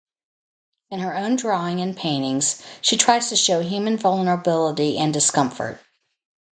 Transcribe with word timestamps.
In 0.89 0.99
her 0.99 1.15
own 1.15 1.35
drawing 1.35 1.79
and 1.79 1.95
paintings 1.95 2.63
she 2.81 2.97
tries 2.97 3.29
to 3.29 3.35
show 3.35 3.59
human 3.61 3.97
vulnerability 3.97 4.97
and 4.97 5.13
discomfort. 5.13 5.79